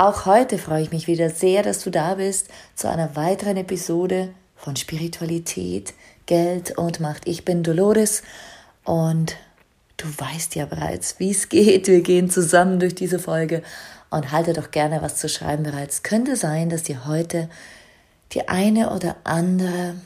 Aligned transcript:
Auch 0.00 0.24
heute 0.24 0.56
freue 0.56 0.80
ich 0.80 0.92
mich 0.92 1.08
wieder 1.08 1.28
sehr, 1.28 1.62
dass 1.62 1.84
du 1.84 1.90
da 1.90 2.14
bist 2.14 2.48
zu 2.74 2.88
einer 2.88 3.16
weiteren 3.16 3.58
Episode 3.58 4.32
von 4.56 4.74
Spiritualität, 4.74 5.92
Geld 6.24 6.78
und 6.78 7.00
Macht. 7.00 7.28
Ich 7.28 7.44
bin 7.44 7.62
Dolores 7.62 8.22
und 8.84 9.36
du 9.98 10.06
weißt 10.06 10.54
ja 10.54 10.64
bereits, 10.64 11.16
wie 11.18 11.32
es 11.32 11.50
geht. 11.50 11.86
Wir 11.86 12.00
gehen 12.00 12.30
zusammen 12.30 12.80
durch 12.80 12.94
diese 12.94 13.18
Folge 13.18 13.62
und 14.08 14.32
halte 14.32 14.54
doch 14.54 14.70
gerne 14.70 15.02
was 15.02 15.16
zu 15.16 15.28
schreiben 15.28 15.64
bereits. 15.64 16.02
Könnte 16.02 16.34
sein, 16.34 16.70
dass 16.70 16.82
dir 16.82 17.04
heute 17.04 17.50
die 18.32 18.48
eine 18.48 18.94
oder 18.94 19.16
andere 19.24 19.96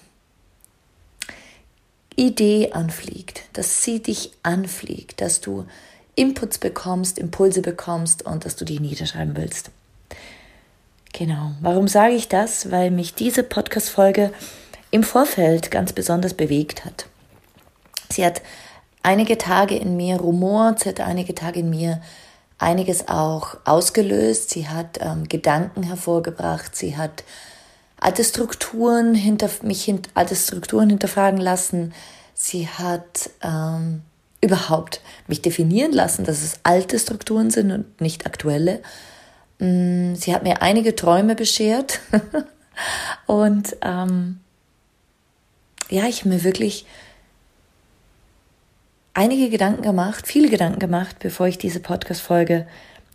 Idee 2.16 2.72
anfliegt, 2.72 3.44
dass 3.52 3.84
sie 3.84 4.02
dich 4.02 4.32
anfliegt, 4.42 5.20
dass 5.20 5.40
du 5.40 5.66
Inputs 6.16 6.58
bekommst, 6.58 7.16
Impulse 7.16 7.62
bekommst 7.62 8.26
und 8.26 8.44
dass 8.44 8.56
du 8.56 8.64
die 8.64 8.80
niederschreiben 8.80 9.36
willst. 9.36 9.70
Genau. 11.16 11.52
Warum 11.60 11.86
sage 11.86 12.14
ich 12.14 12.28
das? 12.28 12.72
Weil 12.72 12.90
mich 12.90 13.14
diese 13.14 13.44
Podcast-Folge 13.44 14.32
im 14.90 15.04
Vorfeld 15.04 15.70
ganz 15.70 15.92
besonders 15.92 16.34
bewegt 16.34 16.84
hat. 16.84 17.06
Sie 18.10 18.26
hat 18.26 18.42
einige 19.04 19.38
Tage 19.38 19.76
in 19.76 19.96
mir 19.96 20.16
rumort, 20.16 20.80
sie 20.80 20.88
hat 20.88 21.00
einige 21.00 21.34
Tage 21.34 21.60
in 21.60 21.70
mir 21.70 22.00
einiges 22.58 23.06
auch 23.08 23.56
ausgelöst. 23.64 24.50
Sie 24.50 24.66
hat 24.68 24.98
ähm, 25.00 25.28
Gedanken 25.28 25.84
hervorgebracht. 25.84 26.74
Sie 26.74 26.96
hat 26.96 27.22
alte 28.00 28.24
Strukturen 28.24 29.14
hinter 29.14 29.48
mich 29.62 29.84
hint, 29.84 30.08
alte 30.14 30.34
Strukturen 30.34 30.90
hinterfragen 30.90 31.40
lassen. 31.40 31.94
Sie 32.34 32.66
hat 32.68 33.30
ähm, 33.40 34.02
überhaupt 34.40 35.00
mich 35.28 35.42
definieren 35.42 35.92
lassen, 35.92 36.24
dass 36.24 36.42
es 36.42 36.58
alte 36.64 36.98
Strukturen 36.98 37.50
sind 37.50 37.70
und 37.70 38.00
nicht 38.00 38.26
aktuelle. 38.26 38.82
Mm, 39.64 40.14
sie 40.14 40.34
hat 40.34 40.42
mir 40.42 40.60
einige 40.60 40.94
Träume 40.94 41.34
beschert 41.34 42.00
und 43.26 43.76
ähm, 43.80 44.40
ja, 45.88 46.04
ich 46.04 46.20
habe 46.20 46.28
mir 46.30 46.44
wirklich 46.44 46.84
einige 49.14 49.48
Gedanken 49.48 49.80
gemacht, 49.80 50.26
viele 50.26 50.50
Gedanken 50.50 50.80
gemacht, 50.80 51.16
bevor 51.20 51.46
ich 51.46 51.56
diese 51.56 51.80
Podcast-Folge 51.80 52.66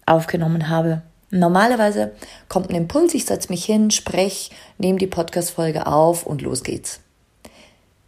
aufgenommen 0.08 0.70
habe. 0.70 1.04
Normalerweise 1.30 2.14
kommt 2.48 2.72
ein 2.72 2.76
Impuls, 2.76 3.14
ich 3.14 3.26
setze 3.26 3.50
mich 3.50 3.66
hin, 3.66 3.92
spreche, 3.92 4.52
nehme 4.80 4.98
die 4.98 5.06
Podcast-Folge 5.06 5.86
auf 5.86 6.26
und 6.26 6.42
los 6.42 6.64
geht's. 6.64 7.02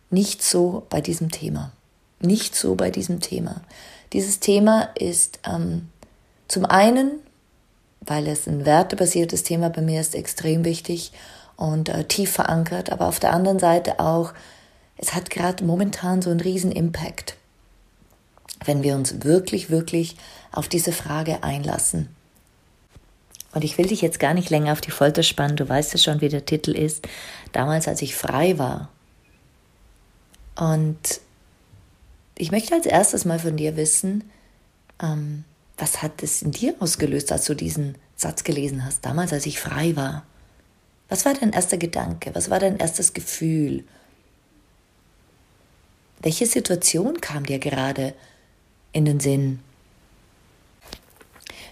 Nicht 0.10 0.42
so 0.42 0.88
bei 0.90 1.00
diesem 1.00 1.30
Thema. 1.30 1.74
Nicht 2.20 2.56
so 2.56 2.74
bei 2.74 2.90
diesem 2.90 3.20
Thema. 3.20 3.62
Dieses 4.14 4.40
Thema 4.40 4.90
ist 4.96 5.40
ähm, 5.46 5.90
zum 6.48 6.66
einen 6.66 7.20
weil 8.02 8.28
es 8.28 8.48
ein 8.48 8.66
wertebasiertes 8.66 9.44
Thema 9.44 9.70
bei 9.70 9.82
mir 9.82 10.02
ist, 10.02 10.16
extrem 10.16 10.66
wichtig 10.66 11.12
und 11.56 11.90
äh, 11.90 12.04
tief 12.06 12.32
verankert. 12.32 12.92
Aber 12.92 13.08
auf 13.08 13.20
der 13.20 13.34
anderen 13.34 13.60
Seite 13.60 14.00
auch, 14.00 14.34
es 14.98 15.14
hat 15.14 15.30
gerade 15.30 15.64
momentan 15.64 16.22
so 16.22 16.30
einen 16.30 16.42
riesen 16.42 16.72
Impact, 16.72 17.36
wenn 18.66 18.84
wir 18.84 18.96
uns 18.96 19.24
wirklich, 19.24 19.70
wirklich 19.70 20.16
auf 20.52 20.68
diese 20.68 20.92
Frage 20.92 21.44
einlassen. 21.44 22.10
Und 23.54 23.64
ich 23.64 23.78
will 23.78 23.88
dich 23.88 24.02
jetzt 24.02 24.20
gar 24.20 24.34
nicht 24.34 24.50
länger 24.50 24.72
auf 24.72 24.82
die 24.82 24.92
Folter 24.92 25.24
spannen, 25.24 25.58
du 25.58 25.68
weißt 25.68 25.94
ja 25.94 26.00
schon, 26.00 26.22
wie 26.22 26.30
der 26.30 26.46
Titel 26.46 26.72
ist. 26.72 27.08
Damals, 27.52 27.88
als 27.88 28.02
ich 28.02 28.16
frei 28.16 28.58
war. 28.58 28.90
Und 30.56 31.22
ich 32.38 32.52
möchte 32.52 32.74
als 32.74 32.86
erstes 32.86 33.26
mal 33.26 33.40
von 33.40 33.58
dir 33.58 33.76
wissen, 33.76 34.30
ähm, 35.02 35.44
was 35.82 36.04
hat 36.04 36.22
es 36.22 36.44
in 36.44 36.52
dir 36.52 36.76
ausgelöst, 36.80 37.32
als 37.32 37.46
du 37.46 37.56
diesen 37.56 37.96
Satz 38.16 38.44
gelesen 38.44 38.86
hast, 38.86 39.04
damals, 39.04 39.34
als 39.34 39.48
ich 39.48 39.60
frei 39.60 39.96
war? 39.96 40.24
Was 41.10 41.26
war 41.26 41.34
dein 41.34 41.54
erster 41.54 41.78
Gedanke? 41.78 42.30
Was 42.36 42.52
war 42.52 42.60
dein 42.60 42.78
erstes 42.78 43.14
Gefühl? 43.14 43.84
Welche 46.22 46.46
Situation 46.46 47.20
kam 47.20 47.48
dir 47.48 47.58
gerade 47.58 48.14
in 48.94 49.06
den 49.06 49.20
Sinn? 49.20 49.60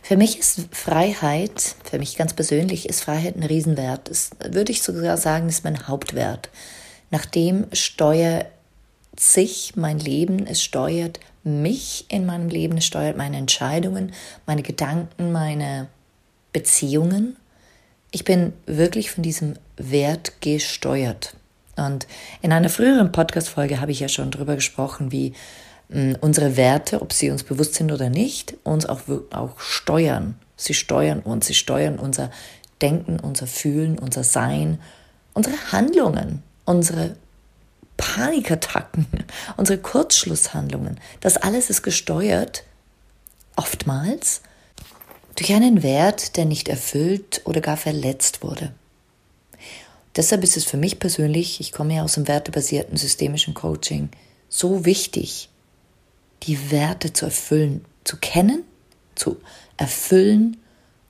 Für 0.01 0.17
mich 0.17 0.39
ist 0.39 0.61
Freiheit, 0.71 1.75
für 1.83 1.99
mich 1.99 2.17
ganz 2.17 2.33
persönlich, 2.33 2.89
ist 2.89 3.03
Freiheit 3.03 3.35
ein 3.35 3.43
Riesenwert. 3.43 4.09
Das 4.09 4.31
würde 4.43 4.71
ich 4.71 4.81
sogar 4.81 5.17
sagen, 5.17 5.49
ist 5.49 5.63
mein 5.63 5.87
Hauptwert. 5.87 6.49
Nachdem 7.11 7.67
steuert 7.73 8.47
sich 9.15 9.75
mein 9.75 9.99
Leben, 9.99 10.47
es 10.47 10.63
steuert 10.63 11.19
mich 11.49 12.05
in 12.09 12.25
meinem 12.25 12.49
Leben, 12.49 12.77
es 12.77 12.85
steuert 12.85 13.17
meine 13.17 13.37
Entscheidungen, 13.37 14.13
meine 14.45 14.63
Gedanken, 14.63 15.31
meine 15.31 15.87
Beziehungen. 16.53 17.35
Ich 18.11 18.23
bin 18.23 18.53
wirklich 18.65 19.11
von 19.11 19.23
diesem 19.23 19.55
Wert 19.77 20.41
gesteuert. 20.41 21.35
Und 21.75 22.07
in 22.41 22.51
einer 22.51 22.69
früheren 22.69 23.11
Podcast-Folge 23.11 23.79
habe 23.81 23.91
ich 23.91 23.99
ja 23.99 24.09
schon 24.09 24.31
darüber 24.31 24.55
gesprochen, 24.55 25.11
wie 25.11 25.33
hm, 25.89 26.17
unsere 26.21 26.57
Werte, 26.57 27.01
ob 27.01 27.13
sie 27.13 27.29
uns 27.29 27.43
bewusst 27.43 27.75
sind 27.75 27.91
oder 27.91 28.09
nicht, 28.09 28.55
uns 28.63 28.85
auch, 28.85 29.01
auch 29.31 29.59
steuern. 29.59 30.35
Sie 30.55 30.73
steuern 30.73 31.19
uns, 31.19 31.47
sie 31.47 31.53
steuern 31.53 31.99
unser 31.99 32.31
Denken, 32.81 33.19
unser 33.19 33.47
Fühlen, 33.47 33.97
unser 33.97 34.23
Sein, 34.23 34.79
unsere 35.33 35.55
Handlungen, 35.71 36.43
unsere 36.65 37.15
Panikattacken, 37.99 39.07
unsere 39.57 39.77
Kurzschlusshandlungen, 39.77 40.99
das 41.19 41.35
alles 41.35 41.69
ist 41.69 41.83
gesteuert, 41.83 42.63
oftmals, 43.57 44.41
durch 45.35 45.53
einen 45.53 45.83
Wert, 45.83 46.37
der 46.37 46.45
nicht 46.45 46.69
erfüllt 46.69 47.41
oder 47.43 47.59
gar 47.59 47.77
verletzt 47.77 48.41
wurde. 48.41 48.73
Deshalb 50.15 50.43
ist 50.43 50.55
es 50.57 50.63
für 50.63 50.77
mich 50.77 50.99
persönlich, 50.99 51.59
ich 51.59 51.73
komme 51.73 51.95
ja 51.95 52.03
aus 52.03 52.13
dem 52.13 52.27
wertebasierten 52.27 52.97
systemischen 52.97 53.53
Coaching, 53.53 54.09
so 54.47 54.85
wichtig, 54.85 55.49
die 56.43 56.71
Werte 56.71 57.11
zu 57.11 57.25
erfüllen, 57.25 57.85
zu 58.05 58.15
kennen, 58.17 58.63
zu 59.15 59.37
erfüllen 59.77 60.57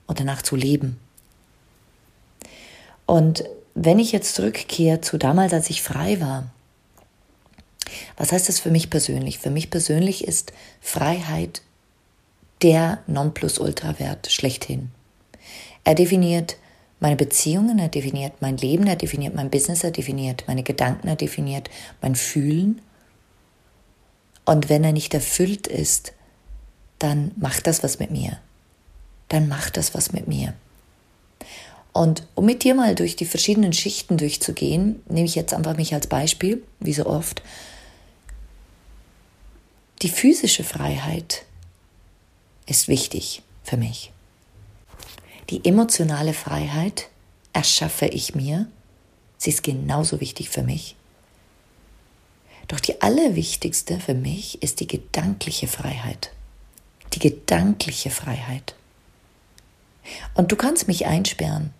und 0.06 0.18
danach 0.18 0.42
zu 0.42 0.56
leben. 0.56 0.98
Und 3.06 3.44
wenn 3.74 4.00
ich 4.00 4.10
jetzt 4.10 4.34
zurückkehre 4.34 5.00
zu 5.00 5.18
damals, 5.18 5.52
als 5.52 5.70
ich 5.70 5.82
frei 5.82 6.20
war, 6.20 6.50
was 8.20 8.32
heißt 8.32 8.50
das 8.50 8.60
für 8.60 8.70
mich 8.70 8.90
persönlich? 8.90 9.38
Für 9.38 9.48
mich 9.48 9.70
persönlich 9.70 10.28
ist 10.28 10.52
Freiheit 10.82 11.62
der 12.60 12.98
Nonplusultra-Wert 13.06 14.30
schlechthin. 14.30 14.90
Er 15.84 15.94
definiert 15.94 16.58
meine 17.00 17.16
Beziehungen, 17.16 17.78
er 17.78 17.88
definiert 17.88 18.34
mein 18.40 18.58
Leben, 18.58 18.86
er 18.86 18.96
definiert 18.96 19.34
mein 19.34 19.48
Business, 19.48 19.84
er 19.84 19.90
definiert 19.90 20.44
meine 20.46 20.62
Gedanken, 20.62 21.08
er 21.08 21.16
definiert 21.16 21.70
mein 22.02 22.14
Fühlen. 22.14 22.82
Und 24.44 24.68
wenn 24.68 24.84
er 24.84 24.92
nicht 24.92 25.14
erfüllt 25.14 25.66
ist, 25.66 26.12
dann 26.98 27.32
macht 27.36 27.66
das 27.66 27.82
was 27.82 28.00
mit 28.00 28.10
mir. 28.10 28.38
Dann 29.28 29.48
macht 29.48 29.78
das 29.78 29.94
was 29.94 30.12
mit 30.12 30.28
mir. 30.28 30.52
Und 31.94 32.26
um 32.34 32.44
mit 32.44 32.64
dir 32.64 32.74
mal 32.74 32.94
durch 32.94 33.16
die 33.16 33.24
verschiedenen 33.24 33.72
Schichten 33.72 34.18
durchzugehen, 34.18 35.02
nehme 35.08 35.24
ich 35.24 35.36
jetzt 35.36 35.54
einfach 35.54 35.78
mich 35.78 35.94
als 35.94 36.06
Beispiel, 36.06 36.62
wie 36.80 36.92
so 36.92 37.06
oft, 37.06 37.40
die 40.02 40.08
physische 40.08 40.64
Freiheit 40.64 41.44
ist 42.66 42.88
wichtig 42.88 43.42
für 43.62 43.76
mich. 43.76 44.12
Die 45.50 45.64
emotionale 45.64 46.32
Freiheit 46.32 47.08
erschaffe 47.52 48.06
ich 48.06 48.34
mir. 48.34 48.66
Sie 49.36 49.50
ist 49.50 49.62
genauso 49.62 50.20
wichtig 50.20 50.48
für 50.48 50.62
mich. 50.62 50.96
Doch 52.68 52.80
die 52.80 53.02
allerwichtigste 53.02 53.98
für 53.98 54.14
mich 54.14 54.62
ist 54.62 54.80
die 54.80 54.86
gedankliche 54.86 55.66
Freiheit. 55.66 56.30
Die 57.12 57.18
gedankliche 57.18 58.10
Freiheit. 58.10 58.76
Und 60.34 60.52
du 60.52 60.56
kannst 60.56 60.86
mich 60.86 61.06
einsperren, 61.06 61.74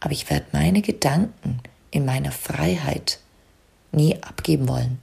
aber 0.00 0.12
ich 0.12 0.28
werde 0.28 0.46
meine 0.52 0.82
Gedanken 0.82 1.60
in 1.90 2.04
meiner 2.04 2.32
Freiheit 2.32 3.20
nie 3.92 4.20
abgeben 4.22 4.68
wollen. 4.68 4.98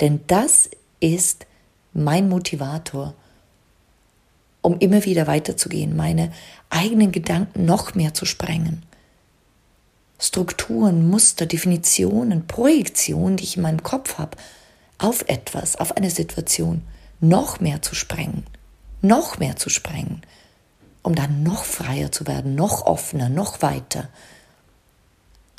Denn 0.00 0.20
das 0.26 0.68
ist 1.02 1.46
mein 1.92 2.28
Motivator, 2.28 3.14
um 4.62 4.78
immer 4.78 5.04
wieder 5.04 5.26
weiterzugehen, 5.26 5.96
meine 5.96 6.32
eigenen 6.70 7.10
Gedanken 7.12 7.64
noch 7.64 7.94
mehr 7.94 8.14
zu 8.14 8.24
sprengen. 8.24 8.84
Strukturen, 10.18 11.10
Muster, 11.10 11.46
Definitionen, 11.46 12.46
Projektionen, 12.46 13.36
die 13.36 13.44
ich 13.44 13.56
in 13.56 13.62
meinem 13.62 13.82
Kopf 13.82 14.18
habe, 14.18 14.38
auf 14.98 15.24
etwas, 15.26 15.74
auf 15.74 15.96
eine 15.96 16.10
Situation, 16.10 16.82
noch 17.20 17.58
mehr 17.58 17.82
zu 17.82 17.96
sprengen, 17.96 18.44
noch 19.00 19.38
mehr 19.38 19.56
zu 19.56 19.68
sprengen, 19.68 20.22
um 21.02 21.16
dann 21.16 21.42
noch 21.42 21.64
freier 21.64 22.12
zu 22.12 22.28
werden, 22.28 22.54
noch 22.54 22.86
offener, 22.86 23.28
noch 23.28 23.62
weiter. 23.62 24.08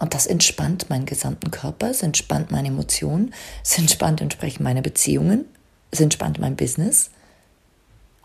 Und 0.03 0.13
das 0.13 0.27
entspannt 0.27 0.89
meinen 0.89 1.05
gesamten 1.05 1.49
Körper, 1.49 1.89
es 1.89 2.03
entspannt 2.03 2.51
meine 2.51 2.67
Emotionen, 2.67 3.33
es 3.63 3.77
entspannt 3.77 4.19
entsprechend 4.19 4.59
meine 4.59 4.81
Beziehungen, 4.81 5.45
es 5.91 6.01
entspannt 6.01 6.39
mein 6.39 6.57
Business. 6.57 7.09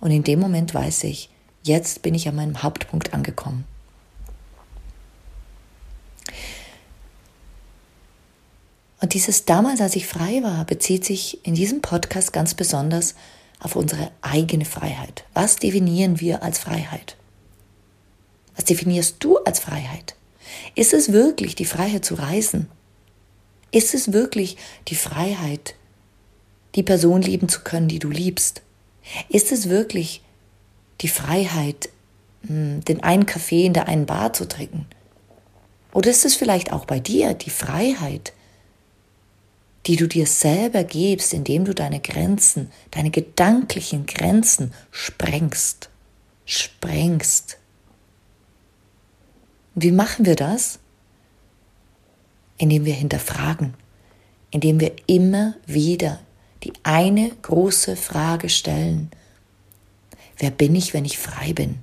Und 0.01 0.11
in 0.11 0.25
dem 0.25 0.41
Moment 0.41 0.75
weiß 0.75 1.05
ich, 1.05 1.31
jetzt 1.63 2.03
bin 2.03 2.17
ich 2.17 2.27
an 2.27 2.35
meinem 2.35 2.65
Hauptpunkt 2.65 3.15
angekommen. 3.15 3.65
Und 9.01 9.15
dieses 9.15 9.45
damals, 9.45 9.81
als 9.81 9.95
ich 9.95 10.09
frei 10.09 10.43
war, 10.43 10.65
bezieht 10.65 11.05
sich 11.05 11.47
in 11.47 11.55
diesem 11.55 11.81
Podcast 11.81 12.33
ganz 12.33 12.55
besonders 12.55 13.15
auf 13.61 13.77
unsere 13.77 14.11
eigene 14.21 14.65
Freiheit. 14.65 15.23
Was 15.33 15.55
definieren 15.55 16.19
wir 16.19 16.43
als 16.43 16.59
Freiheit? 16.59 17.17
Was 18.57 18.65
definierst 18.65 19.23
du 19.23 19.39
als 19.45 19.61
Freiheit? 19.61 20.18
Ist 20.75 20.93
es 20.93 21.13
wirklich 21.13 21.55
die 21.55 21.65
Freiheit 21.65 22.05
zu 22.05 22.15
reisen? 22.15 22.69
Ist 23.71 23.95
es 23.95 24.13
wirklich 24.13 24.57
die 24.89 24.95
Freiheit, 24.95 25.75
die 26.75 26.83
Person 26.83 27.23
lieben 27.23 27.49
zu 27.49 27.61
können, 27.61 27.89
die 27.89 27.99
du 27.99 28.11
liebst? 28.11 28.63
Ist 29.29 29.53
es 29.53 29.69
wirklich 29.69 30.23
die 31.01 31.09
Freiheit, 31.09 31.89
hm, 32.47 32.83
den 32.85 33.03
einen 33.03 33.27
Kaffee 33.27 33.67
in 33.67 33.73
der 33.73 33.89
einen 33.89 34.07
Bar 34.07 34.33
zu 34.33 34.47
trinken? 34.49 34.87
Oder 35.93 36.11
ist 36.11 36.25
es 36.25 36.35
vielleicht 36.35 36.73
auch 36.73 36.85
bei 36.85 37.01
dir 37.01 37.35
die 37.35 37.51
Freiheit, 37.51 38.33
die 39.89 39.97
du 39.97 40.07
dir 40.07 40.27
selber 40.27 40.85
gibst, 40.85 41.33
indem 41.33 41.65
du 41.65 41.75
deine 41.75 42.01
Grenzen, 42.01 42.71
deine 42.91 43.11
gedanklichen 43.11 44.05
Grenzen 44.05 44.73
sprengst. 44.91 45.89
Sprengst. 46.45 47.59
Und 49.79 49.85
wie 49.85 49.93
machen 49.93 50.27
wir 50.27 50.35
das? 50.35 50.81
Indem 52.57 52.85
wir 52.85 52.95
hinterfragen, 52.95 53.75
indem 54.51 54.81
wir 54.81 54.91
immer 55.07 55.55
wieder 55.67 56.19
die 56.65 56.73
eine 56.83 57.31
große 57.43 57.95
Frage 57.95 58.49
stellen. 58.49 59.09
Wer 60.37 60.51
bin 60.51 60.75
ich, 60.75 60.95
wenn 60.95 61.05
ich 61.05 61.17
frei 61.17 61.53
bin? 61.53 61.79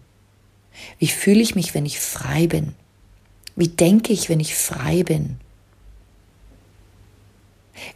Wie 0.99 1.07
fühle 1.07 1.39
ich 1.39 1.55
mich, 1.55 1.73
wenn 1.73 1.85
ich 1.85 2.01
frei 2.01 2.47
bin? 2.47 2.75
Wie 3.55 3.69
denke 3.69 4.11
ich, 4.11 4.27
wenn 4.27 4.41
ich 4.41 4.55
frei 4.55 5.03
bin? 5.03 5.37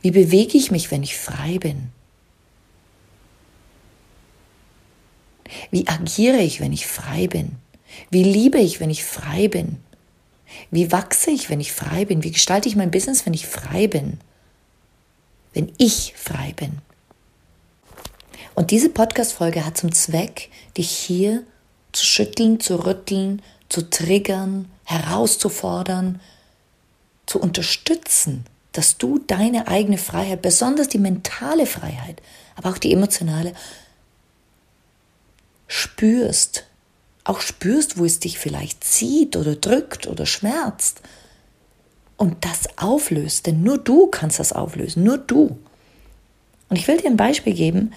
Wie 0.02 0.12
bewege 0.12 0.58
ich 0.58 0.72
mich, 0.72 0.92
wenn 0.92 1.04
ich 1.04 1.18
frei 1.18 1.58
bin? 1.58 1.90
Wie 5.72 5.90
agiere 5.90 6.40
ich, 6.40 6.62
wenn 6.62 6.72
ich 6.72 6.88
frei 6.88 7.28
bin? 7.28 7.58
Wie 8.10 8.24
liebe 8.24 8.60
ich, 8.60 8.80
wenn 8.80 8.92
ich 8.92 9.04
frei 9.04 9.50
bin? 9.50 9.84
Wie 10.72 10.92
wachse 10.92 11.32
ich, 11.32 11.50
wenn 11.50 11.60
ich 11.60 11.72
frei 11.72 12.06
bin? 12.06 12.24
Wie 12.24 12.32
gestalte 12.32 12.70
ich 12.70 12.76
mein 12.76 12.92
Business, 12.92 13.26
wenn 13.26 13.34
ich 13.34 13.48
frei 13.48 13.88
bin? 13.88 14.20
Wenn 15.54 15.72
ich 15.78 16.14
frei 16.16 16.54
bin. 16.56 16.80
Und 18.56 18.72
diese 18.72 18.90
Podcast-Folge 18.90 19.66
hat 19.66 19.78
zum 19.78 19.94
Zweck, 19.94 20.50
dich 20.78 20.90
hier 20.90 21.44
zu 21.92 22.06
schütteln, 22.06 22.60
zu 22.60 22.86
rütteln, 22.86 23.42
zu 23.70 23.90
triggern, 23.90 24.70
herauszufordern, 24.84 26.20
zu 27.26 27.40
unterstützen, 27.40 28.46
dass 28.72 28.98
du 28.98 29.20
deine 29.20 29.68
eigene 29.68 29.98
Freiheit, 29.98 30.42
besonders 30.42 30.88
die 30.88 31.00
mentale 31.00 31.66
Freiheit, 31.66 32.22
aber 32.56 32.70
auch 32.70 32.78
die 32.78 32.92
emotionale, 32.92 33.54
spürst. 35.68 36.66
Auch 37.30 37.42
spürst, 37.42 38.00
wo 38.00 38.06
es 38.06 38.20
dich 38.20 38.40
vielleicht 38.40 38.84
zieht 38.84 39.38
oder 39.38 39.56
drückt 39.56 40.08
oder 40.08 40.26
schmerzt. 40.26 41.04
Und 42.18 42.44
das 42.44 42.80
auflöst, 42.80 43.46
denn 43.46 43.62
nur 43.62 43.78
du 43.78 44.08
kannst 44.08 44.40
das 44.40 44.52
auflösen, 44.52 45.04
nur 45.04 45.20
du. 45.20 45.60
Und 46.70 46.76
ich 46.76 46.88
will 46.88 46.98
dir 46.98 47.06
ein 47.06 47.18
Beispiel 47.18 47.54
geben. 47.54 47.94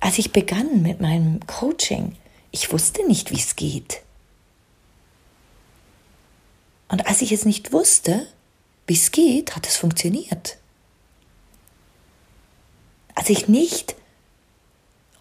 Als 0.00 0.18
ich 0.18 0.32
begann 0.32 0.82
mit 0.82 1.00
meinem 1.00 1.38
Coaching, 1.46 2.16
ich 2.50 2.72
wusste 2.72 3.06
nicht, 3.06 3.30
wie 3.30 3.38
es 3.38 3.54
geht. 3.54 4.02
Und 6.88 7.06
als 7.06 7.22
ich 7.22 7.30
es 7.30 7.44
nicht 7.44 7.72
wusste, 7.72 8.26
wie 8.88 8.94
es 8.94 9.12
geht, 9.12 9.54
hat 9.54 9.68
es 9.68 9.76
funktioniert. 9.76 10.58
Als 13.14 13.30
ich 13.30 13.46
nicht 13.46 13.94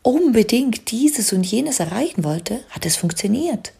unbedingt 0.03 0.91
dieses 0.91 1.33
und 1.33 1.43
jenes 1.43 1.79
erreichen 1.79 2.23
wollte, 2.23 2.63
hat 2.69 2.85
es 2.85 2.95
funktioniert. 2.95 3.73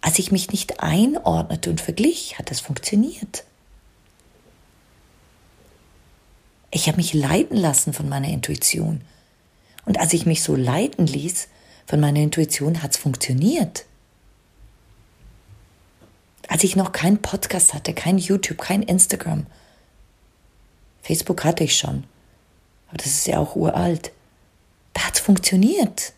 Als 0.00 0.18
ich 0.18 0.30
mich 0.30 0.50
nicht 0.50 0.80
einordnete 0.80 1.70
und 1.70 1.80
verglich, 1.80 2.38
hat 2.38 2.50
es 2.50 2.60
funktioniert. 2.60 3.44
Ich 6.70 6.86
habe 6.86 6.98
mich 6.98 7.14
leiten 7.14 7.56
lassen 7.56 7.92
von 7.92 8.08
meiner 8.08 8.28
Intuition. 8.28 9.00
Und 9.86 9.98
als 9.98 10.12
ich 10.12 10.26
mich 10.26 10.42
so 10.42 10.54
leiten 10.54 11.06
ließ 11.06 11.48
von 11.86 11.98
meiner 11.98 12.20
Intuition, 12.20 12.82
hat 12.82 12.90
es 12.92 12.96
funktioniert. 12.98 13.86
Als 16.46 16.64
ich 16.64 16.76
noch 16.76 16.92
keinen 16.92 17.22
Podcast 17.22 17.74
hatte, 17.74 17.94
kein 17.94 18.18
YouTube, 18.18 18.58
kein 18.58 18.82
Instagram. 18.82 19.46
Facebook 21.02 21.44
hatte 21.44 21.64
ich 21.64 21.76
schon. 21.76 22.04
Aber 22.88 22.98
das 22.98 23.06
ist 23.06 23.26
ja 23.26 23.38
auch 23.38 23.56
uralt. 23.56 24.12
Da 24.94 25.02
hat 25.02 25.14
es 25.14 25.20
funktioniert. 25.20 26.12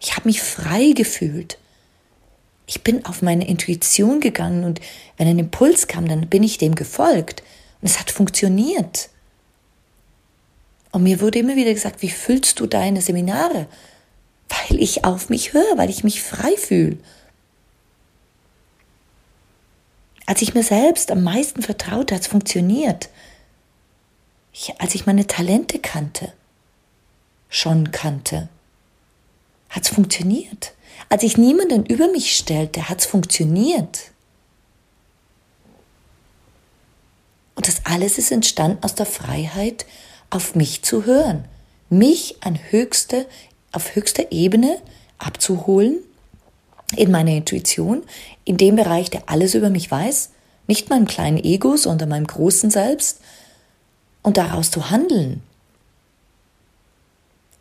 Ich 0.00 0.16
habe 0.16 0.28
mich 0.28 0.42
frei 0.42 0.92
gefühlt. 0.94 1.58
Ich 2.66 2.82
bin 2.82 3.04
auf 3.04 3.22
meine 3.22 3.46
Intuition 3.46 4.20
gegangen 4.20 4.64
und 4.64 4.80
wenn 5.16 5.28
ein 5.28 5.38
Impuls 5.38 5.86
kam, 5.88 6.08
dann 6.08 6.28
bin 6.28 6.42
ich 6.42 6.58
dem 6.58 6.74
gefolgt. 6.74 7.42
Und 7.80 7.88
es 7.88 7.98
hat 7.98 8.10
funktioniert. 8.10 9.10
Und 10.92 11.02
mir 11.02 11.20
wurde 11.20 11.38
immer 11.38 11.56
wieder 11.56 11.72
gesagt, 11.72 12.02
wie 12.02 12.10
füllst 12.10 12.60
du 12.60 12.66
deine 12.66 13.00
Seminare? 13.00 13.66
Weil 14.48 14.80
ich 14.80 15.04
auf 15.04 15.30
mich 15.30 15.52
höre, 15.52 15.78
weil 15.78 15.90
ich 15.90 16.04
mich 16.04 16.22
frei 16.22 16.56
fühle. 16.56 16.98
Als 20.26 20.42
ich 20.42 20.54
mir 20.54 20.62
selbst 20.62 21.10
am 21.10 21.22
meisten 21.22 21.62
vertraute, 21.62 22.14
hat 22.14 22.22
es 22.22 22.28
funktioniert. 22.28 23.08
Ich, 24.52 24.80
als 24.80 24.94
ich 24.94 25.06
meine 25.06 25.26
Talente 25.26 25.78
kannte, 25.78 26.32
schon 27.52 27.90
kannte, 27.92 28.48
hat 29.68 29.84
es 29.84 29.90
funktioniert. 29.90 30.72
Als 31.10 31.22
ich 31.22 31.36
niemanden 31.36 31.84
über 31.84 32.08
mich 32.08 32.34
stellte, 32.34 32.88
hat 32.88 33.00
es 33.00 33.06
funktioniert. 33.06 34.10
Und 37.54 37.68
das 37.68 37.82
alles 37.84 38.16
ist 38.16 38.32
entstanden 38.32 38.82
aus 38.82 38.94
der 38.94 39.04
Freiheit, 39.04 39.84
auf 40.30 40.54
mich 40.54 40.82
zu 40.82 41.04
hören, 41.04 41.44
mich 41.90 42.36
an 42.40 42.58
höchste, 42.70 43.26
auf 43.70 43.94
höchster 43.94 44.32
Ebene 44.32 44.80
abzuholen 45.18 45.98
in 46.96 47.10
meiner 47.10 47.32
Intuition, 47.32 48.02
in 48.44 48.56
dem 48.56 48.76
Bereich, 48.76 49.10
der 49.10 49.28
alles 49.28 49.54
über 49.54 49.68
mich 49.68 49.90
weiß, 49.90 50.30
nicht 50.66 50.88
meinem 50.88 51.06
kleinen 51.06 51.38
Ego, 51.38 51.76
sondern 51.76 52.08
meinem 52.08 52.26
großen 52.26 52.70
Selbst, 52.70 53.20
und 54.22 54.38
daraus 54.38 54.70
zu 54.70 54.88
handeln. 54.88 55.42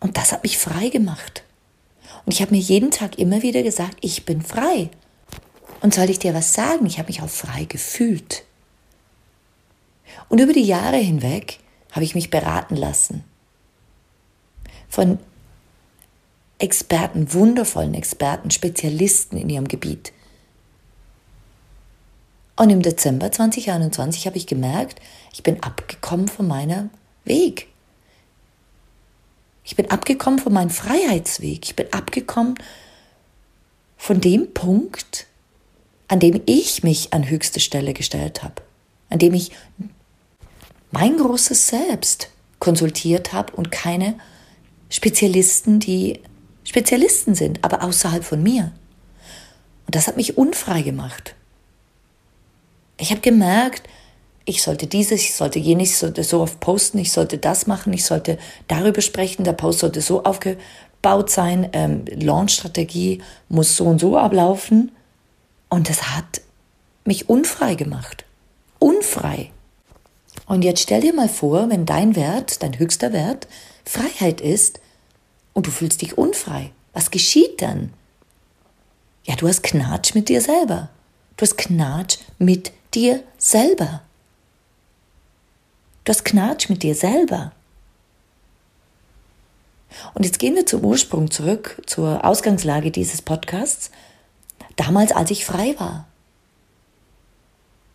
Und 0.01 0.17
das 0.17 0.33
hat 0.33 0.43
mich 0.43 0.57
frei 0.57 0.89
gemacht. 0.89 1.43
Und 2.25 2.33
ich 2.33 2.41
habe 2.41 2.53
mir 2.53 2.59
jeden 2.59 2.91
Tag 2.91 3.17
immer 3.17 3.41
wieder 3.41 3.63
gesagt, 3.63 3.97
ich 4.01 4.25
bin 4.25 4.41
frei. 4.41 4.89
Und 5.79 5.93
soll 5.93 6.09
ich 6.09 6.19
dir 6.19 6.33
was 6.33 6.53
sagen? 6.53 6.85
Ich 6.85 6.99
habe 6.99 7.07
mich 7.07 7.21
auch 7.21 7.29
frei 7.29 7.63
gefühlt. 7.63 8.43
Und 10.27 10.39
über 10.39 10.53
die 10.53 10.63
Jahre 10.63 10.97
hinweg 10.97 11.59
habe 11.91 12.03
ich 12.03 12.15
mich 12.15 12.29
beraten 12.29 12.75
lassen. 12.75 13.23
Von 14.89 15.19
Experten, 16.59 17.33
wundervollen 17.33 17.93
Experten, 17.93 18.51
Spezialisten 18.51 19.37
in 19.37 19.49
ihrem 19.49 19.67
Gebiet. 19.67 20.13
Und 22.55 22.69
im 22.69 22.81
Dezember 22.81 23.31
2021 23.31 24.27
habe 24.27 24.37
ich 24.37 24.45
gemerkt, 24.45 24.99
ich 25.33 25.41
bin 25.41 25.63
abgekommen 25.63 26.27
von 26.27 26.47
meiner 26.47 26.89
Weg. 27.25 27.70
Ich 29.63 29.75
bin 29.75 29.89
abgekommen 29.91 30.39
von 30.39 30.53
meinem 30.53 30.69
Freiheitsweg. 30.69 31.65
Ich 31.65 31.75
bin 31.75 31.91
abgekommen 31.93 32.55
von 33.97 34.19
dem 34.19 34.53
Punkt, 34.53 35.27
an 36.07 36.19
dem 36.19 36.41
ich 36.45 36.83
mich 36.83 37.13
an 37.13 37.29
höchste 37.29 37.59
Stelle 37.59 37.93
gestellt 37.93 38.43
habe, 38.43 38.61
an 39.09 39.19
dem 39.19 39.33
ich 39.33 39.51
mein 40.91 41.17
großes 41.17 41.67
Selbst 41.67 42.29
konsultiert 42.59 43.33
habe 43.33 43.53
und 43.55 43.71
keine 43.71 44.19
Spezialisten, 44.89 45.79
die 45.79 46.19
Spezialisten 46.63 47.33
sind, 47.33 47.63
aber 47.63 47.83
außerhalb 47.83 48.23
von 48.23 48.43
mir. 48.43 48.71
Und 49.85 49.95
das 49.95 50.07
hat 50.07 50.17
mich 50.17 50.37
unfrei 50.37 50.81
gemacht. 50.81 51.35
Ich 52.97 53.11
habe 53.11 53.21
gemerkt, 53.21 53.87
ich 54.45 54.61
sollte 54.63 54.87
dieses, 54.87 55.21
ich 55.21 55.33
sollte 55.33 55.59
jenes, 55.59 55.91
ich 55.91 55.97
sollte 55.97 56.23
so 56.23 56.41
oft 56.41 56.59
posten, 56.59 56.97
ich 56.97 57.11
sollte 57.11 57.37
das 57.37 57.67
machen, 57.67 57.93
ich 57.93 58.05
sollte 58.05 58.37
darüber 58.67 59.01
sprechen, 59.01 59.43
der 59.43 59.53
Post 59.53 59.79
sollte 59.79 60.01
so 60.01 60.23
aufgebaut 60.23 61.29
sein, 61.29 61.69
ähm, 61.73 62.05
Launch-Strategie 62.07 63.21
muss 63.49 63.75
so 63.75 63.85
und 63.85 63.99
so 63.99 64.17
ablaufen. 64.17 64.91
Und 65.69 65.89
das 65.89 66.15
hat 66.15 66.41
mich 67.05 67.29
unfrei 67.29 67.75
gemacht. 67.75 68.25
Unfrei. 68.79 69.51
Und 70.47 70.63
jetzt 70.63 70.81
stell 70.81 71.01
dir 71.01 71.13
mal 71.13 71.29
vor, 71.29 71.69
wenn 71.69 71.85
dein 71.85 72.15
Wert, 72.15 72.63
dein 72.63 72.77
höchster 72.77 73.13
Wert, 73.13 73.47
Freiheit 73.85 74.41
ist 74.41 74.79
und 75.53 75.67
du 75.67 75.71
fühlst 75.71 76.01
dich 76.01 76.17
unfrei. 76.17 76.71
Was 76.93 77.11
geschieht 77.11 77.61
dann? 77.61 77.93
Ja, 79.23 79.35
du 79.35 79.47
hast 79.47 79.63
Knatsch 79.63 80.15
mit 80.15 80.29
dir 80.29 80.41
selber. 80.41 80.89
Du 81.37 81.43
hast 81.43 81.57
Knatsch 81.57 82.17
mit 82.37 82.71
dir 82.93 83.23
selber. 83.37 84.01
Du 86.03 86.09
hast 86.09 86.25
Knatsch 86.25 86.69
mit 86.69 86.83
dir 86.83 86.95
selber. 86.95 87.51
Und 90.13 90.25
jetzt 90.25 90.39
gehen 90.39 90.55
wir 90.55 90.65
zum 90.65 90.83
Ursprung 90.83 91.29
zurück, 91.29 91.81
zur 91.85 92.25
Ausgangslage 92.25 92.91
dieses 92.91 93.21
Podcasts. 93.21 93.91
Damals, 94.77 95.11
als 95.11 95.31
ich 95.31 95.45
frei 95.45 95.75
war. 95.77 96.07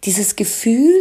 Dieses 0.04 0.36
Gefühl 0.36 0.92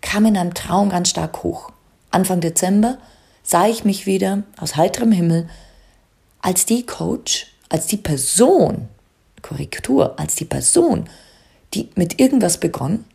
kam 0.00 0.26
in 0.26 0.36
einem 0.36 0.54
Traum 0.54 0.90
ganz 0.90 1.08
stark 1.08 1.42
hoch. 1.42 1.70
Anfang 2.10 2.40
Dezember 2.40 2.98
sah 3.42 3.66
ich 3.66 3.84
mich 3.84 4.04
wieder 4.04 4.42
aus 4.58 4.76
heiterem 4.76 5.12
Himmel 5.12 5.48
als 6.42 6.66
die 6.66 6.84
Coach, 6.84 7.46
als 7.70 7.86
die 7.86 7.96
Person, 7.96 8.88
Korrektur, 9.40 10.18
als 10.18 10.34
die 10.34 10.44
Person, 10.44 11.08
die 11.72 11.88
mit 11.94 12.20
irgendwas 12.20 12.58
begonnen, 12.58 13.06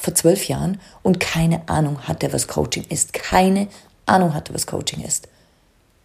vor 0.00 0.14
zwölf 0.14 0.48
Jahren, 0.48 0.80
und 1.02 1.20
keine 1.20 1.68
Ahnung 1.68 2.08
hatte, 2.08 2.32
was 2.32 2.48
Coaching 2.48 2.84
ist. 2.88 3.12
Keine 3.12 3.68
Ahnung 4.06 4.34
hatte, 4.34 4.54
was 4.54 4.66
Coaching 4.66 5.02
ist. 5.02 5.28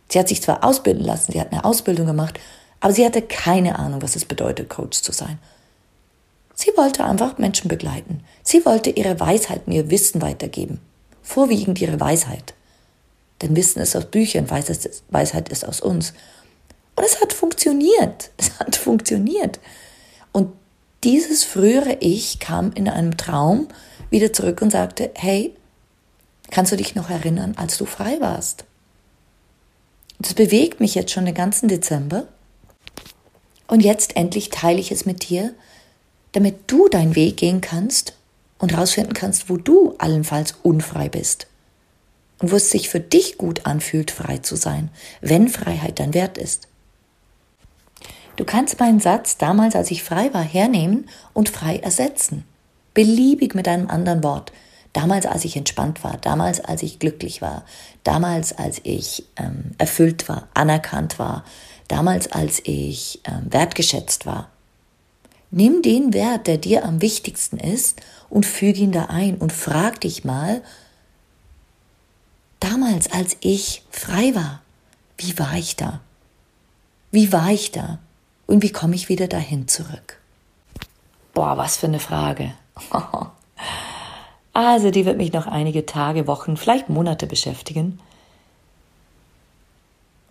Sie 0.10 0.20
hat 0.20 0.28
sich 0.28 0.42
zwar 0.42 0.64
ausbilden 0.64 1.04
lassen, 1.04 1.32
sie 1.32 1.42
hat 1.42 1.52
eine 1.52 1.66
Ausbildung 1.66 2.06
gemacht, 2.06 2.40
aber 2.80 2.94
sie 2.94 3.06
hatte 3.06 3.22
keine 3.22 3.80
Ahnung, 3.80 4.02
was 4.02 4.16
es 4.16 4.25
bedeutet, 4.25 4.70
Coach 4.70 5.02
zu 5.02 5.12
sein. 5.12 5.40
Sie 6.54 6.72
wollte 6.75 7.04
einfach 7.04 7.38
Menschen 7.38 7.68
begleiten. 7.68 8.24
Sie 8.44 8.66
wollte 8.66 8.90
ihre 8.90 9.20
Weisheiten, 9.20 9.74
ihr 9.74 9.90
Wissen 9.90 10.22
weitergeben. 10.22 10.80
Vorwiegend 11.22 11.82
ihre 11.82 12.00
Weisheit. 12.00 12.54
Denn 13.42 13.56
Wissen 13.56 13.82
ist 13.82 13.96
aus 13.96 14.06
Büchern, 14.06 14.50
Weisheit 14.50 15.50
ist 15.50 15.68
aus 15.68 15.82
uns. 15.82 16.14
Und 16.96 17.04
es 17.04 17.20
hat 17.20 17.34
funktioniert. 17.34 18.30
Es 18.38 18.58
hat 18.60 18.75
funktioniert. 18.75 19.60
Und 20.32 20.54
dieses 21.05 21.43
frühere 21.43 21.97
Ich 22.00 22.39
kam 22.39 22.71
in 22.74 22.89
einem 22.89 23.15
Traum 23.15 23.67
wieder 24.09 24.33
zurück 24.33 24.62
und 24.62 24.71
sagte, 24.71 25.12
hey, 25.13 25.53
kannst 26.50 26.71
du 26.71 26.77
dich 26.77 26.95
noch 26.95 27.12
erinnern, 27.12 27.53
als 27.57 27.77
du 27.77 27.85
frei 27.85 28.17
warst? 28.19 28.65
Das 30.17 30.33
bewegt 30.33 30.79
mich 30.79 30.95
jetzt 30.95 31.12
schon 31.12 31.25
den 31.25 31.35
ganzen 31.35 31.69
Dezember. 31.69 32.27
Und 33.67 33.81
jetzt 33.81 34.15
endlich 34.15 34.50
teile 34.50 34.79
ich 34.79 34.91
es 34.91 35.05
mit 35.05 35.29
dir, 35.29 35.53
damit 36.31 36.55
du 36.67 36.88
deinen 36.89 37.15
Weg 37.15 37.38
gehen 37.38 37.62
kannst 37.62 38.13
und 38.57 38.71
herausfinden 38.71 39.13
kannst, 39.13 39.50
wo 39.50 39.57
du 39.57 39.93
allenfalls 40.00 40.55
unfrei 40.63 41.07
bist. 41.07 41.45
Und 42.39 42.51
wo 42.51 42.55
es 42.55 42.71
sich 42.71 42.89
für 42.89 43.00
dich 43.00 43.38
gut 43.38 43.65
anfühlt, 43.67 44.09
frei 44.09 44.39
zu 44.39 44.55
sein, 44.55 44.89
wenn 45.21 45.50
Freiheit 45.50 46.00
dein 46.00 46.15
Wert 46.15 46.38
ist. 46.39 46.67
Du 48.36 48.44
kannst 48.44 48.80
meinen 48.80 49.00
Satz 49.00 49.38
damals, 49.38 49.75
als 49.75 49.92
ich 49.92 50.04
frei 50.04 50.34
war, 50.34 50.44
hernehmen 50.44 51.08
und 51.34 51.50
frei 51.50 51.77
ersetzen. 51.77 52.44
Beliebig 52.94 53.56
mit 53.56 53.68
einem 53.68 53.89
anderen 53.89 54.24
Wort. 54.24 54.51
Damals, 54.94 55.25
als 55.25 55.46
ich 55.46 55.58
entspannt 55.58 56.04
war, 56.04 56.18
damals, 56.18 56.62
als 56.62 56.82
ich 56.82 57.00
glücklich 57.00 57.42
war, 57.42 57.65
damals, 58.04 58.58
als 58.58 58.80
ich 58.84 59.25
ähm, 59.36 59.72
erfüllt 59.77 60.30
war, 60.30 60.48
anerkannt 60.54 61.20
war, 61.20 61.44
damals, 61.88 62.32
als 62.32 62.62
ich 62.63 63.22
ähm, 63.25 63.51
wertgeschätzt 63.51 64.25
war. 64.25 64.50
Nimm 65.51 65.82
den 65.82 66.13
Wert, 66.13 66.48
der 66.48 66.58
dir 66.58 66.86
am 66.86 67.01
wichtigsten 67.01 67.58
ist, 67.58 68.01
und 68.30 68.46
füge 68.46 68.80
ihn 68.80 68.92
da 68.92 69.06
ein 69.06 69.38
und 69.38 69.54
frag 69.54 70.01
dich 70.01 70.24
mal, 70.24 70.62
damals, 72.60 73.12
als 73.12 73.38
ich 73.42 73.84
frei 73.92 74.34
war, 74.34 74.62
wie 75.18 75.38
war 75.38 75.56
ich 75.56 75.75
da? 75.75 76.01
Wie 77.12 77.32
war 77.32 77.51
ich 77.51 77.72
da? 77.72 78.00
Und 78.48 78.64
wie 78.64 78.72
komme 78.72 78.96
ich 78.96 79.10
wieder 79.10 79.28
dahin 79.28 79.68
zurück? 79.68 80.20
Boah, 81.34 81.58
was 81.58 81.78
für 81.78 81.88
eine 81.88 82.00
Frage. 82.00 82.54
Also, 84.58 84.90
die 84.90 85.06
wird 85.06 85.18
mich 85.18 85.34
noch 85.34 85.48
einige 85.48 85.86
Tage, 85.86 86.28
Wochen, 86.28 86.56
vielleicht 86.56 86.88
Monate 86.88 87.28
beschäftigen. 87.28 88.00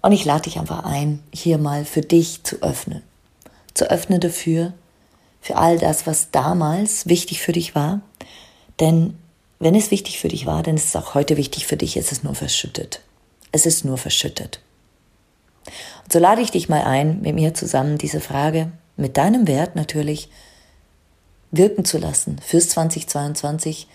Und 0.01 0.13
ich 0.13 0.25
lade 0.25 0.45
dich 0.45 0.59
einfach 0.59 0.85
ein, 0.85 1.23
hier 1.31 1.59
mal 1.59 1.85
für 1.85 2.01
dich 2.01 2.43
zu 2.43 2.63
öffnen. 2.63 3.03
Zu 3.75 3.91
öffnen 3.91 4.21
dafür, 4.21 4.73
für 5.43 5.57
all 5.57 5.79
das, 5.79 6.07
was 6.07 6.31
damals 6.31 7.07
wichtig 7.07 7.43
für 7.43 7.53
dich 7.53 7.75
war. 7.75 8.01
Denn 8.81 9.19
wenn 9.59 9.75
es 9.75 9.91
wichtig 9.91 10.19
für 10.19 10.29
dich 10.29 10.47
war, 10.47 10.63
dann 10.63 10.77
ist 10.77 10.87
es 10.87 10.97
auch 10.97 11.15
heute 11.15 11.37
wichtig 11.37 11.67
für 11.67 11.77
dich. 11.77 11.99
Es 11.99 12.11
ist 12.11 12.25
nur 12.25 12.35
verschüttet. 12.35 13.03
Es 13.53 13.67
ist 13.67 13.85
nur 13.85 13.99
verschüttet. 13.99 14.61
Und 16.05 16.13
so 16.13 16.19
lade 16.19 16.43
ich 16.43 16.51
dich 16.51 16.69
mal 16.69 16.83
ein, 16.83 17.21
mit 17.21 17.35
mir 17.35 17.55
zusammen 17.55 17.99
diese 17.99 18.21
Frage 18.21 18.71
mit 18.97 19.17
deinem 19.17 19.49
Wert 19.49 19.77
natürlich 19.77 20.29
wirken 21.51 21.85
zu 21.85 21.99
lassen 21.99 22.39
fürs 22.39 22.69
2022 22.71 23.89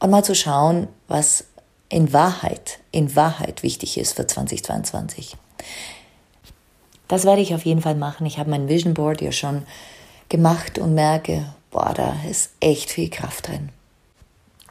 und 0.00 0.10
mal 0.10 0.24
zu 0.24 0.34
schauen, 0.34 0.88
was 1.08 1.44
in 1.88 2.12
Wahrheit, 2.12 2.78
in 2.90 3.14
Wahrheit 3.16 3.62
wichtig 3.62 3.98
ist 3.98 4.14
für 4.14 4.26
2022. 4.26 5.36
Das 7.08 7.24
werde 7.24 7.42
ich 7.42 7.54
auf 7.54 7.64
jeden 7.64 7.82
Fall 7.82 7.94
machen. 7.94 8.26
Ich 8.26 8.38
habe 8.38 8.50
mein 8.50 8.68
Vision 8.68 8.94
Board 8.94 9.20
ja 9.20 9.32
schon 9.32 9.64
gemacht 10.28 10.78
und 10.78 10.94
merke, 10.94 11.54
boah, 11.70 11.92
da 11.94 12.16
ist 12.28 12.52
echt 12.60 12.90
viel 12.90 13.10
Kraft 13.10 13.48
drin. 13.48 13.68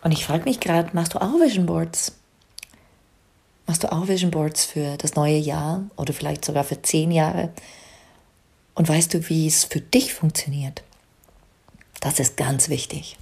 Und 0.04 0.12
ich 0.12 0.26
frage 0.26 0.44
mich 0.44 0.60
gerade, 0.60 0.90
machst 0.94 1.14
du 1.14 1.22
auch 1.22 1.40
Vision 1.40 1.66
Boards? 1.66 2.14
Machst 3.66 3.84
du 3.84 3.92
auch 3.92 4.08
Vision 4.08 4.32
Boards 4.32 4.66
für 4.66 4.98
das 4.98 5.16
neue 5.16 5.38
Jahr 5.38 5.84
oder 5.96 6.14
vielleicht 6.14 6.44
sogar 6.44 6.64
für 6.64 6.82
zehn 6.82 7.12
Jahre? 7.12 7.50
Und 8.76 8.90
weißt 8.90 9.14
du, 9.14 9.30
wie 9.30 9.48
es 9.48 9.64
für 9.64 9.80
dich 9.80 10.14
funktioniert? 10.14 10.84
Das 12.02 12.20
ist 12.20 12.36
ganz 12.36 12.70
wichtig. 12.70 13.18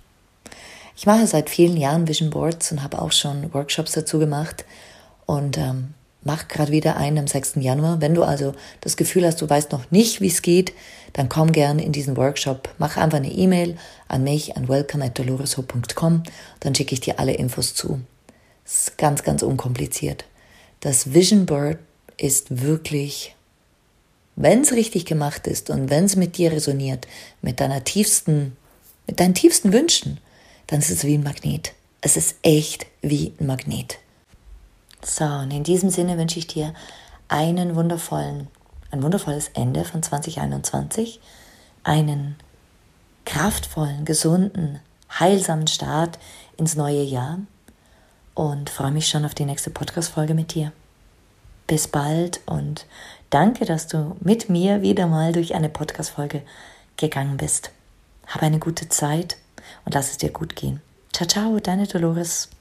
Ich 0.95 1.05
mache 1.05 1.27
seit 1.27 1.49
vielen 1.49 1.77
Jahren 1.77 2.07
Vision 2.07 2.31
Boards 2.31 2.71
und 2.71 2.81
habe 2.81 3.01
auch 3.01 3.11
schon 3.11 3.53
Workshops 3.53 3.91
dazu 3.91 4.17
gemacht 4.17 4.65
und 5.25 5.57
ähm, 5.57 5.93
mache 6.23 6.47
gerade 6.47 6.71
wieder 6.71 6.97
einen 6.97 7.19
am 7.19 7.27
6. 7.27 7.53
Januar. 7.55 8.01
Wenn 8.01 8.13
du 8.13 8.23
also 8.23 8.53
das 8.81 8.97
Gefühl 8.97 9.25
hast, 9.25 9.41
du 9.41 9.49
weißt 9.49 9.71
noch 9.71 9.91
nicht, 9.91 10.21
wie 10.21 10.27
es 10.27 10.41
geht, 10.41 10.73
dann 11.13 11.29
komm 11.29 11.51
gerne 11.51 11.83
in 11.83 11.91
diesen 11.91 12.17
Workshop. 12.17 12.69
Mach 12.77 12.97
einfach 12.97 13.17
eine 13.17 13.31
E-Mail 13.31 13.77
an 14.07 14.23
mich 14.23 14.57
an 14.57 14.67
welcome@doloreshope.com, 14.67 16.23
dann 16.59 16.75
schicke 16.75 16.93
ich 16.93 17.01
dir 17.01 17.19
alle 17.19 17.33
Infos 17.33 17.73
zu. 17.75 18.01
Das 18.63 18.87
ist 18.87 18.97
ganz, 18.97 19.23
ganz 19.23 19.43
unkompliziert. 19.43 20.25
Das 20.81 21.13
Vision 21.13 21.45
Board 21.45 21.77
ist 22.17 22.63
wirklich, 22.63 23.35
wenn 24.35 24.61
es 24.61 24.71
richtig 24.71 25.05
gemacht 25.05 25.45
ist 25.45 25.69
und 25.69 25.91
wenn 25.91 26.05
es 26.05 26.15
mit 26.15 26.37
dir 26.37 26.51
resoniert, 26.51 27.07
mit 27.43 27.59
deiner 27.59 27.83
tiefsten, 27.83 28.57
mit 29.05 29.19
deinen 29.19 29.35
tiefsten 29.35 29.73
Wünschen, 29.73 30.19
dann 30.65 30.79
ist 30.79 30.89
es 30.89 31.03
wie 31.03 31.13
ein 31.13 31.23
Magnet. 31.23 31.73
Es 32.01 32.17
ist 32.17 32.35
echt 32.41 32.87
wie 33.03 33.31
ein 33.39 33.45
Magnet. 33.45 33.99
So, 35.05 35.23
und 35.23 35.51
in 35.51 35.63
diesem 35.63 35.91
Sinne 35.91 36.17
wünsche 36.17 36.39
ich 36.39 36.47
dir 36.47 36.73
einen 37.27 37.75
wundervollen, 37.75 38.47
ein 38.89 39.03
wundervolles 39.03 39.49
Ende 39.53 39.85
von 39.85 40.01
2021, 40.01 41.19
einen 41.83 42.37
kraftvollen, 43.25 44.03
gesunden, 44.03 44.79
heilsamen 45.19 45.67
Start 45.67 46.17
ins 46.57 46.75
neue 46.75 47.03
Jahr 47.03 47.37
und 48.33 48.69
freue 48.69 48.91
mich 48.91 49.07
schon 49.07 49.25
auf 49.25 49.33
die 49.33 49.45
nächste 49.45 49.69
Podcast-Folge 49.69 50.33
mit 50.33 50.53
dir. 50.53 50.71
Bis 51.67 51.87
bald 51.87 52.41
und 52.45 52.85
danke, 53.29 53.65
dass 53.65 53.87
du 53.87 54.15
mit 54.19 54.49
mir 54.49 54.81
wieder 54.81 55.07
mal 55.07 55.31
durch 55.31 55.55
eine 55.55 55.69
Podcast-Folge 55.69 56.41
gegangen 56.97 57.37
bist. 57.37 57.71
Hab 58.27 58.43
eine 58.43 58.59
gute 58.59 58.89
Zeit 58.89 59.37
und 59.85 59.93
lass 59.93 60.11
es 60.11 60.17
dir 60.17 60.29
gut 60.29 60.55
gehen. 60.55 60.81
Ciao, 61.13 61.27
ciao, 61.27 61.59
deine 61.59 61.87
Dolores. 61.87 62.51